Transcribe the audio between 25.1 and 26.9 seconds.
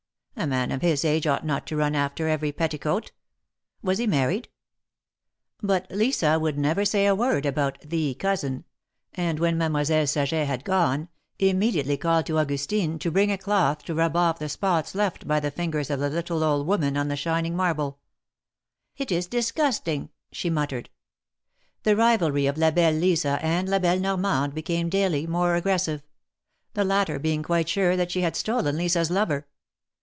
more aggressive— the